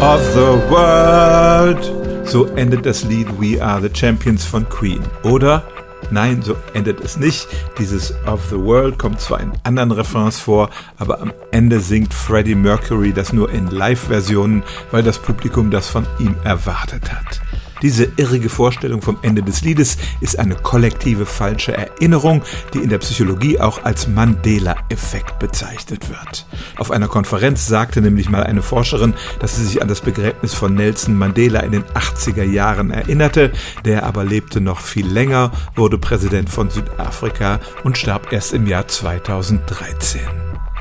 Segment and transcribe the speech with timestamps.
[0.00, 2.26] of the world.
[2.26, 5.00] So endet das Lied We Are the Champions von Queen.
[5.22, 5.62] Oder?
[6.10, 7.48] Nein, so endet es nicht.
[7.78, 12.54] Dieses Of the World kommt zwar in anderen Refrains vor, aber am Ende singt Freddie
[12.54, 17.40] Mercury das nur in Live-Versionen, weil das Publikum das von ihm erwartet hat.
[17.82, 22.42] Diese irrige Vorstellung vom Ende des Liedes ist eine kollektive falsche Erinnerung,
[22.72, 26.46] die in der Psychologie auch als Mandela-Effekt bezeichnet wird.
[26.78, 30.74] Auf einer Konferenz sagte nämlich mal eine Forscherin, dass sie sich an das Begräbnis von
[30.74, 33.52] Nelson Mandela in den 80er Jahren erinnerte.
[33.84, 38.88] Der aber lebte noch viel länger, wurde Präsident von Südafrika und starb erst im Jahr
[38.88, 40.20] 2013.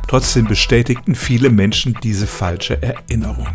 [0.07, 3.47] Trotzdem bestätigten viele Menschen diese falsche Erinnerung.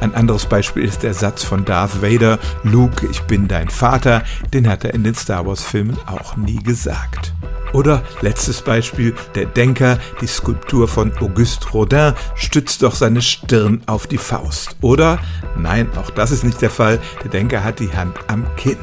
[0.00, 4.68] Ein anderes Beispiel ist der Satz von Darth Vader, Luke, ich bin dein Vater, den
[4.68, 7.32] hat er in den Star Wars-Filmen auch nie gesagt.
[7.72, 14.06] Oder letztes Beispiel, der Denker, die Skulptur von Auguste Rodin stützt doch seine Stirn auf
[14.06, 14.76] die Faust.
[14.80, 15.18] Oder,
[15.58, 18.78] nein, auch das ist nicht der Fall, der Denker hat die Hand am Kinn.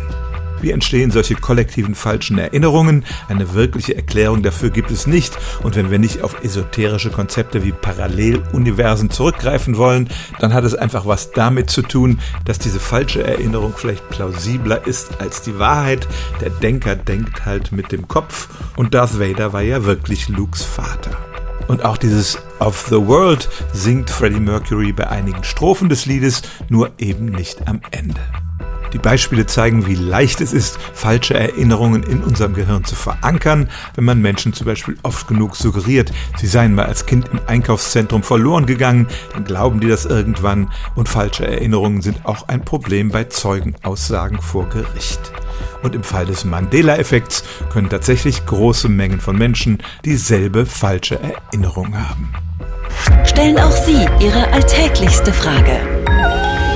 [0.64, 3.04] Wie entstehen solche kollektiven falschen Erinnerungen?
[3.28, 5.38] Eine wirkliche Erklärung dafür gibt es nicht.
[5.62, 10.08] Und wenn wir nicht auf esoterische Konzepte wie Paralleluniversen zurückgreifen wollen,
[10.40, 15.20] dann hat es einfach was damit zu tun, dass diese falsche Erinnerung vielleicht plausibler ist
[15.20, 16.08] als die Wahrheit.
[16.40, 18.48] Der Denker denkt halt mit dem Kopf
[18.78, 21.12] und Darth Vader war ja wirklich Lukes Vater.
[21.68, 26.92] Und auch dieses Of the World singt Freddie Mercury bei einigen Strophen des Liedes, nur
[27.00, 28.22] eben nicht am Ende.
[28.94, 34.06] Die Beispiele zeigen, wie leicht es ist, falsche Erinnerungen in unserem Gehirn zu verankern, wenn
[34.06, 38.68] man Menschen zum Beispiel oft genug suggeriert, sie seien mal als Kind im Einkaufszentrum verloren
[38.68, 44.42] gegangen, dann glauben die das irgendwann und falsche Erinnerungen sind auch ein Problem bei Zeugenaussagen
[44.42, 45.32] vor Gericht.
[45.82, 52.32] Und im Fall des Mandela-Effekts können tatsächlich große Mengen von Menschen dieselbe falsche Erinnerung haben.
[53.26, 55.93] Stellen auch Sie Ihre alltäglichste Frage